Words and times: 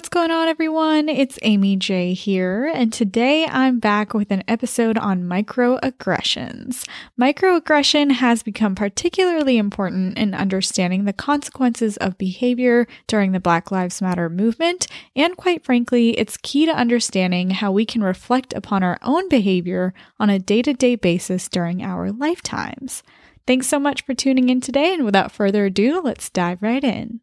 What's 0.00 0.08
going 0.08 0.30
on, 0.30 0.48
everyone? 0.48 1.10
It's 1.10 1.38
Amy 1.42 1.76
J 1.76 2.14
here, 2.14 2.72
and 2.74 2.90
today 2.90 3.44
I'm 3.44 3.80
back 3.80 4.14
with 4.14 4.30
an 4.30 4.42
episode 4.48 4.96
on 4.96 5.24
microaggressions. 5.24 6.88
Microaggression 7.20 8.12
has 8.12 8.42
become 8.42 8.74
particularly 8.74 9.58
important 9.58 10.16
in 10.16 10.32
understanding 10.32 11.04
the 11.04 11.12
consequences 11.12 11.98
of 11.98 12.16
behavior 12.16 12.86
during 13.08 13.32
the 13.32 13.40
Black 13.40 13.70
Lives 13.70 14.00
Matter 14.00 14.30
movement, 14.30 14.86
and 15.14 15.36
quite 15.36 15.66
frankly, 15.66 16.18
it's 16.18 16.38
key 16.38 16.64
to 16.64 16.72
understanding 16.72 17.50
how 17.50 17.70
we 17.70 17.84
can 17.84 18.02
reflect 18.02 18.54
upon 18.54 18.82
our 18.82 18.98
own 19.02 19.28
behavior 19.28 19.92
on 20.18 20.30
a 20.30 20.38
day 20.38 20.62
to 20.62 20.72
day 20.72 20.96
basis 20.96 21.46
during 21.46 21.82
our 21.82 22.10
lifetimes. 22.10 23.02
Thanks 23.46 23.66
so 23.66 23.78
much 23.78 24.06
for 24.06 24.14
tuning 24.14 24.48
in 24.48 24.62
today, 24.62 24.94
and 24.94 25.04
without 25.04 25.30
further 25.30 25.66
ado, 25.66 26.00
let's 26.00 26.30
dive 26.30 26.62
right 26.62 26.82
in. 26.82 27.20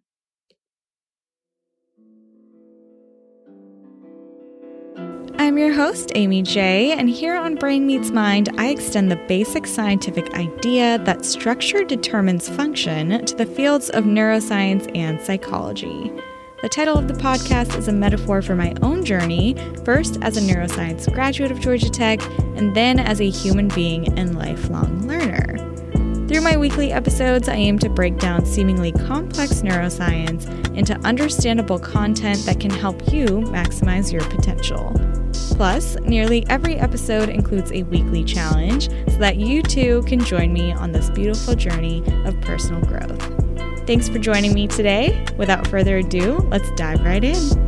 I'm 5.39 5.55
your 5.59 5.71
host, 5.71 6.11
Amy 6.15 6.41
J, 6.41 6.93
and 6.93 7.07
here 7.07 7.35
on 7.35 7.55
Brain 7.55 7.85
Meets 7.85 8.09
Mind, 8.09 8.49
I 8.57 8.69
extend 8.69 9.11
the 9.11 9.23
basic 9.27 9.67
scientific 9.67 10.33
idea 10.33 10.97
that 10.99 11.25
structure 11.25 11.83
determines 11.83 12.49
function 12.49 13.23
to 13.23 13.35
the 13.35 13.45
fields 13.45 13.91
of 13.91 14.05
neuroscience 14.05 14.89
and 14.97 15.21
psychology. 15.21 16.11
The 16.63 16.69
title 16.69 16.97
of 16.97 17.07
the 17.07 17.13
podcast 17.13 17.77
is 17.77 17.87
a 17.87 17.93
metaphor 17.93 18.41
for 18.41 18.55
my 18.55 18.73
own 18.81 19.05
journey, 19.05 19.55
first 19.85 20.17
as 20.23 20.37
a 20.37 20.41
neuroscience 20.41 21.13
graduate 21.13 21.51
of 21.51 21.59
Georgia 21.59 21.91
Tech, 21.91 22.19
and 22.57 22.75
then 22.75 22.97
as 22.99 23.21
a 23.21 23.29
human 23.29 23.67
being 23.67 24.17
and 24.17 24.35
lifelong 24.35 25.07
learner. 25.07 25.56
Through 26.27 26.41
my 26.41 26.57
weekly 26.57 26.91
episodes, 26.91 27.47
I 27.47 27.53
aim 27.53 27.79
to 27.79 27.89
break 27.89 28.17
down 28.17 28.45
seemingly 28.45 28.91
complex 28.91 29.61
neuroscience 29.61 30.45
into 30.75 30.93
understandable 31.07 31.79
content 31.79 32.39
that 32.39 32.59
can 32.59 32.69
help 32.69 33.13
you 33.13 33.25
maximize 33.25 34.11
your 34.11 34.25
potential. 34.25 34.91
Plus, 35.55 35.95
nearly 36.01 36.45
every 36.49 36.75
episode 36.75 37.29
includes 37.29 37.71
a 37.71 37.83
weekly 37.83 38.25
challenge 38.25 38.89
so 38.89 39.17
that 39.19 39.37
you 39.37 39.63
too 39.63 40.03
can 40.03 40.19
join 40.19 40.51
me 40.51 40.73
on 40.73 40.91
this 40.91 41.09
beautiful 41.11 41.55
journey 41.55 42.03
of 42.25 42.39
personal 42.41 42.81
growth. 42.81 43.87
Thanks 43.87 44.09
for 44.09 44.19
joining 44.19 44.53
me 44.53 44.67
today. 44.67 45.25
Without 45.37 45.65
further 45.67 45.99
ado, 45.99 46.39
let's 46.49 46.69
dive 46.71 47.05
right 47.05 47.23
in. 47.23 47.66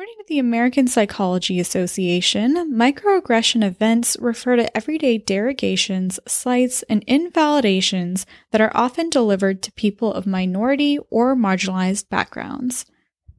According 0.00 0.16
to 0.16 0.28
the 0.28 0.38
American 0.38 0.86
Psychology 0.86 1.60
Association, 1.60 2.72
microaggression 2.72 3.62
events 3.62 4.16
refer 4.18 4.56
to 4.56 4.74
everyday 4.74 5.18
derogations, 5.18 6.18
slights, 6.26 6.82
and 6.84 7.04
invalidations 7.06 8.24
that 8.50 8.62
are 8.62 8.72
often 8.74 9.10
delivered 9.10 9.60
to 9.60 9.72
people 9.72 10.14
of 10.14 10.26
minority 10.26 10.98
or 11.10 11.36
marginalized 11.36 12.08
backgrounds. 12.08 12.86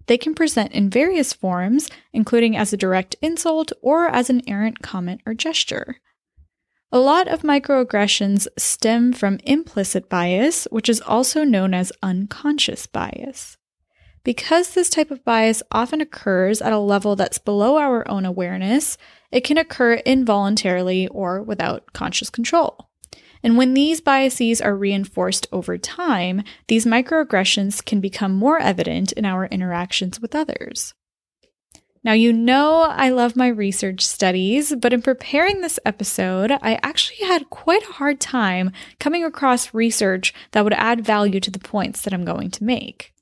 They 0.06 0.20
can 0.20 0.36
present 0.36 0.72
in 0.72 0.92
various 0.92 1.34
forms, 1.34 1.89
including 2.14 2.56
as 2.56 2.72
a 2.72 2.78
direct 2.78 3.16
insult 3.23 3.72
or 3.82 4.09
as 4.09 4.30
an 4.30 4.48
errant 4.48 4.84
comment 4.84 5.22
or 5.26 5.34
gesture. 5.34 5.95
A 6.92 7.00
lot 7.00 7.28
of 7.28 7.42
microaggressions 7.42 8.45
stem 8.56 9.14
from 9.14 9.39
implicit 9.45 10.09
bias, 10.09 10.67
which 10.70 10.89
is 10.89 11.02
also 11.02 11.44
known 11.44 11.73
as 11.73 11.92
unconscious 12.04 12.86
bias. 12.86 13.58
Because 14.23 14.73
this 14.73 14.89
type 14.89 15.09
of 15.09 15.25
bias 15.25 15.64
often 15.72 16.00
occurs 16.00 16.61
at 16.61 16.73
a 16.73 16.80
level 16.80 17.15
that's 17.15 17.39
below 17.39 17.77
our 17.77 18.08
own 18.08 18.26
awareness, 18.26 18.98
it 19.32 19.42
can 19.42 19.58
occur 19.58 19.95
involuntarily 19.95 21.08
or 21.08 21.42
without 21.42 21.92
conscious 21.93 22.30
control. 22.30 22.89
And 23.43 23.58
when 23.58 23.73
these 23.73 24.02
biases 24.02 24.61
are 24.61 24.76
reinforced 24.76 25.48
over 25.52 25.77
time, 25.77 26.43
these 26.67 26.86
microaggressions 26.86 27.83
can 27.83 27.99
become 27.99 28.36
more 28.36 28.60
evident 28.60 29.11
in 29.14 29.26
our 29.26 29.48
interactions 29.48 30.20
with 30.20 30.36
others. 30.36 30.93
Now, 32.04 32.14
you 32.14 32.33
know 32.33 32.81
I 32.81 33.10
love 33.10 33.36
my 33.36 33.48
research 33.48 34.05
studies, 34.05 34.76
but 34.76 34.92
in 34.92 35.04
preparing 35.04 35.61
this 35.61 35.80
episode, 35.86 36.52
I 36.61 36.80
actually 36.81 37.27
had 37.27 37.52
quite 37.52 37.83
a 37.83 37.93
hard 37.93 38.20
time 38.20 38.71
coming 38.99 39.23
across 39.23 39.73
research 39.73 40.33
that 40.52 40.64
would 40.64 40.73
add 40.73 41.05
value 41.05 41.39
to 41.39 41.52
the 41.52 41.60
points 41.60 42.02
that 42.02 42.14
I'm 42.14 42.26
going 42.26 42.49
to 42.52 42.64
make. 42.64 43.14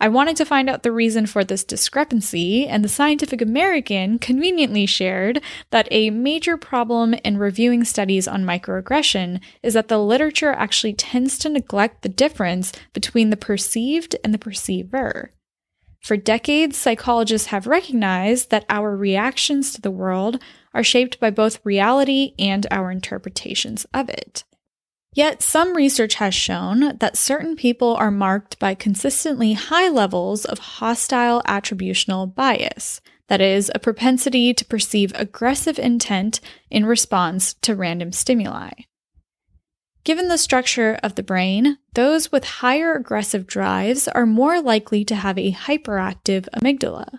I 0.00 0.08
wanted 0.08 0.36
to 0.36 0.44
find 0.44 0.70
out 0.70 0.84
the 0.84 0.92
reason 0.92 1.26
for 1.26 1.42
this 1.42 1.64
discrepancy, 1.64 2.68
and 2.68 2.84
the 2.84 2.88
Scientific 2.88 3.42
American 3.42 4.20
conveniently 4.20 4.86
shared 4.86 5.42
that 5.70 5.88
a 5.90 6.10
major 6.10 6.56
problem 6.56 7.14
in 7.14 7.36
reviewing 7.36 7.82
studies 7.82 8.28
on 8.28 8.44
microaggression 8.44 9.40
is 9.60 9.74
that 9.74 9.88
the 9.88 9.98
literature 9.98 10.52
actually 10.52 10.92
tends 10.92 11.36
to 11.38 11.48
neglect 11.48 12.02
the 12.02 12.08
difference 12.08 12.72
between 12.92 13.30
the 13.30 13.36
perceived 13.36 14.14
and 14.22 14.32
the 14.32 14.38
perceiver. 14.38 15.32
For 16.00 16.16
decades, 16.16 16.76
psychologists 16.76 17.48
have 17.48 17.66
recognized 17.66 18.50
that 18.50 18.66
our 18.68 18.96
reactions 18.96 19.72
to 19.72 19.80
the 19.80 19.90
world 19.90 20.40
are 20.72 20.84
shaped 20.84 21.18
by 21.18 21.30
both 21.30 21.64
reality 21.64 22.34
and 22.38 22.68
our 22.70 22.92
interpretations 22.92 23.84
of 23.92 24.08
it. 24.08 24.44
Yet, 25.18 25.42
some 25.42 25.74
research 25.74 26.14
has 26.14 26.32
shown 26.32 26.96
that 26.98 27.16
certain 27.16 27.56
people 27.56 27.96
are 27.96 28.12
marked 28.12 28.56
by 28.60 28.76
consistently 28.76 29.54
high 29.54 29.88
levels 29.88 30.44
of 30.44 30.60
hostile 30.60 31.42
attributional 31.42 32.32
bias, 32.32 33.00
that 33.26 33.40
is, 33.40 33.68
a 33.74 33.80
propensity 33.80 34.54
to 34.54 34.64
perceive 34.64 35.10
aggressive 35.16 35.76
intent 35.76 36.38
in 36.70 36.86
response 36.86 37.54
to 37.62 37.74
random 37.74 38.12
stimuli. 38.12 38.70
Given 40.04 40.28
the 40.28 40.38
structure 40.38 41.00
of 41.02 41.16
the 41.16 41.24
brain, 41.24 41.78
those 41.94 42.30
with 42.30 42.44
higher 42.44 42.94
aggressive 42.94 43.44
drives 43.44 44.06
are 44.06 44.24
more 44.24 44.62
likely 44.62 45.04
to 45.04 45.16
have 45.16 45.36
a 45.36 45.50
hyperactive 45.50 46.48
amygdala. 46.54 47.18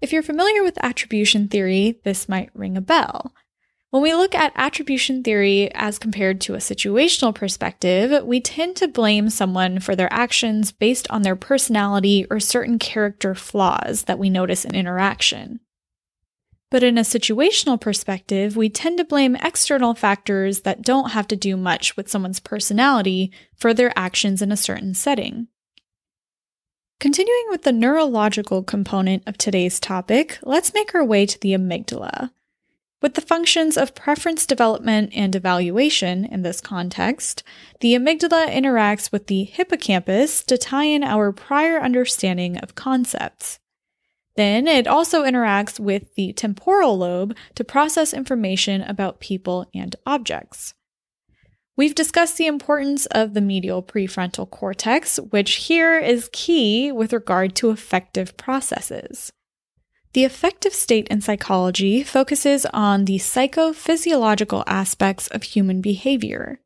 If 0.00 0.12
you're 0.12 0.22
familiar 0.22 0.62
with 0.62 0.78
attribution 0.80 1.48
theory, 1.48 1.98
this 2.04 2.28
might 2.28 2.54
ring 2.54 2.76
a 2.76 2.80
bell. 2.80 3.32
When 3.94 4.02
we 4.02 4.12
look 4.12 4.34
at 4.34 4.52
attribution 4.56 5.22
theory 5.22 5.72
as 5.72 6.00
compared 6.00 6.40
to 6.40 6.54
a 6.54 6.58
situational 6.58 7.32
perspective, 7.32 8.24
we 8.24 8.40
tend 8.40 8.74
to 8.78 8.88
blame 8.88 9.30
someone 9.30 9.78
for 9.78 9.94
their 9.94 10.12
actions 10.12 10.72
based 10.72 11.08
on 11.10 11.22
their 11.22 11.36
personality 11.36 12.26
or 12.28 12.40
certain 12.40 12.80
character 12.80 13.36
flaws 13.36 14.02
that 14.06 14.18
we 14.18 14.30
notice 14.30 14.64
in 14.64 14.74
interaction. 14.74 15.60
But 16.72 16.82
in 16.82 16.98
a 16.98 17.02
situational 17.02 17.80
perspective, 17.80 18.56
we 18.56 18.68
tend 18.68 18.98
to 18.98 19.04
blame 19.04 19.36
external 19.36 19.94
factors 19.94 20.62
that 20.62 20.82
don't 20.82 21.12
have 21.12 21.28
to 21.28 21.36
do 21.36 21.56
much 21.56 21.96
with 21.96 22.10
someone's 22.10 22.40
personality 22.40 23.30
for 23.54 23.72
their 23.72 23.96
actions 23.96 24.42
in 24.42 24.50
a 24.50 24.56
certain 24.56 24.94
setting. 24.94 25.46
Continuing 26.98 27.46
with 27.48 27.62
the 27.62 27.70
neurological 27.70 28.64
component 28.64 29.22
of 29.28 29.38
today's 29.38 29.78
topic, 29.78 30.40
let's 30.42 30.74
make 30.74 30.96
our 30.96 31.04
way 31.04 31.26
to 31.26 31.38
the 31.38 31.52
amygdala. 31.52 32.30
With 33.04 33.12
the 33.12 33.20
functions 33.20 33.76
of 33.76 33.94
preference 33.94 34.46
development 34.46 35.12
and 35.14 35.36
evaluation 35.36 36.24
in 36.24 36.40
this 36.40 36.62
context, 36.62 37.42
the 37.80 37.92
amygdala 37.92 38.48
interacts 38.48 39.12
with 39.12 39.26
the 39.26 39.44
hippocampus 39.44 40.42
to 40.44 40.56
tie 40.56 40.84
in 40.84 41.04
our 41.04 41.30
prior 41.30 41.78
understanding 41.78 42.56
of 42.56 42.74
concepts. 42.74 43.58
Then 44.36 44.66
it 44.66 44.86
also 44.86 45.22
interacts 45.22 45.78
with 45.78 46.14
the 46.14 46.32
temporal 46.32 46.96
lobe 46.96 47.36
to 47.56 47.62
process 47.62 48.14
information 48.14 48.80
about 48.80 49.20
people 49.20 49.66
and 49.74 49.94
objects. 50.06 50.72
We've 51.76 51.94
discussed 51.94 52.38
the 52.38 52.46
importance 52.46 53.04
of 53.10 53.34
the 53.34 53.42
medial 53.42 53.82
prefrontal 53.82 54.48
cortex, 54.48 55.18
which 55.18 55.56
here 55.66 55.98
is 55.98 56.30
key 56.32 56.90
with 56.90 57.12
regard 57.12 57.54
to 57.56 57.68
affective 57.68 58.38
processes. 58.38 59.30
The 60.14 60.24
affective 60.24 60.72
state 60.72 61.08
in 61.08 61.20
psychology 61.22 62.04
focuses 62.04 62.66
on 62.66 63.04
the 63.04 63.18
psychophysiological 63.18 64.62
aspects 64.64 65.26
of 65.26 65.42
human 65.42 65.80
behavior. 65.80 66.60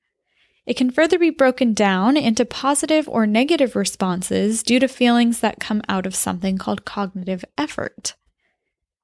It 0.67 0.77
can 0.77 0.91
further 0.91 1.19
be 1.19 1.31
broken 1.31 1.73
down 1.73 2.19
into 2.19 2.45
positive 2.45 3.09
or 3.09 3.27
negative 3.27 3.75
responses 3.75 4.63
due 4.63 4.79
to 4.81 4.87
feelings 4.87 5.41
that 5.41 5.61
come 5.61 5.81
out 5.89 6.05
of 6.05 6.15
something 6.15 6.59
called 6.59 6.85
cognitive 6.85 7.43
effort. 7.57 8.17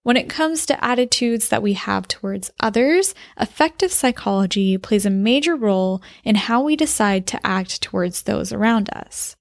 When 0.02 0.19
it 0.19 0.29
comes 0.29 0.67
to 0.67 0.85
attitudes 0.85 1.49
that 1.49 1.62
we 1.62 1.73
have 1.73 2.06
towards 2.06 2.50
others, 2.61 3.14
affective 3.38 3.93
psychology 3.93 4.76
plays 4.76 5.06
a 5.06 5.11
major 5.11 5.56
role 5.56 6.02
in 6.23 6.35
how 6.35 6.62
we 6.62 6.76
decide 6.76 7.26
to 7.29 7.46
act 7.46 7.81
towards 7.81 8.23
those 8.23 8.52
around 8.52 8.91
us. 8.91 9.37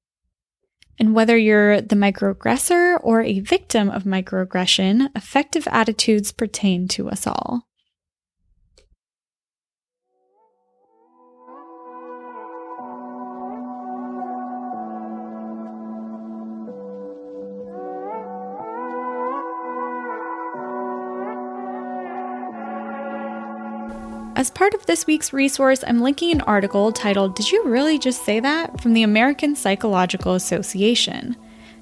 And 1.03 1.13
whether 1.13 1.38
you're 1.38 1.81
the 1.81 1.97
microaggressor 1.97 2.97
or 3.03 3.19
a 3.19 3.41
victim 3.41 3.89
of 3.89 4.05
microaggression, 4.05 5.09
affective 5.13 5.67
attitudes 5.69 6.31
pertain 6.31 6.88
to 6.88 7.09
us 7.09 7.27
all. 7.27 7.67
As 24.35 24.50
part 24.50 24.74
of 24.74 24.83
this 24.88 25.06
week's 25.06 25.31
resource, 25.31 25.83
I'm 25.85 26.01
linking 26.01 26.31
an 26.31 26.41
article 26.41 26.91
titled 26.91 27.35
Did 27.35 27.51
You 27.51 27.65
Really 27.65 28.00
Just 28.00 28.25
Say 28.25 28.39
That? 28.39 28.81
from 28.81 28.94
the 28.94 29.03
American 29.03 29.56
Psychological 29.56 30.33
Association. 30.33 31.35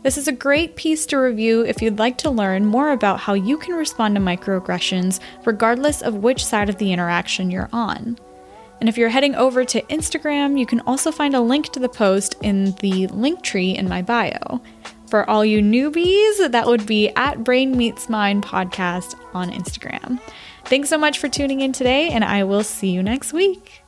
This 0.03 0.17
is 0.17 0.27
a 0.27 0.33
great 0.33 0.75
piece 0.75 1.05
to 1.07 1.17
review 1.17 1.61
if 1.61 1.81
you'd 1.81 1.97
like 1.97 2.17
to 2.19 2.29
learn 2.29 2.65
more 2.65 2.91
about 2.91 3.21
how 3.21 3.35
you 3.35 3.57
can 3.57 3.75
respond 3.75 4.15
to 4.15 4.21
microaggressions 4.21 5.21
regardless 5.45 6.01
of 6.01 6.15
which 6.15 6.43
side 6.43 6.67
of 6.67 6.77
the 6.77 6.91
interaction 6.91 7.51
you're 7.51 7.69
on. 7.71 8.19
And 8.81 8.89
if 8.89 8.97
you're 8.97 9.09
heading 9.09 9.35
over 9.35 9.63
to 9.63 9.81
Instagram, 9.83 10.59
you 10.59 10.65
can 10.65 10.81
also 10.81 11.09
find 11.09 11.33
a 11.33 11.41
link 11.41 11.71
to 11.71 11.79
the 11.79 11.87
post 11.87 12.35
in 12.41 12.73
the 12.81 13.07
link 13.07 13.43
tree 13.43 13.77
in 13.77 13.87
my 13.87 14.01
bio. 14.01 14.61
For 15.09 15.29
all 15.29 15.45
you 15.45 15.61
newbies, 15.61 16.51
that 16.51 16.67
would 16.67 16.85
be 16.85 17.09
at 17.15 17.45
Brain 17.45 17.77
Meets 17.77 18.09
Mind 18.09 18.43
podcast 18.43 19.15
on 19.33 19.51
Instagram. 19.51 20.19
Thanks 20.65 20.89
so 20.89 20.97
much 20.97 21.19
for 21.19 21.27
tuning 21.27 21.59
in 21.59 21.73
today, 21.73 22.09
and 22.09 22.23
I 22.23 22.43
will 22.43 22.63
see 22.63 22.89
you 22.89 23.03
next 23.03 23.33
week. 23.33 23.80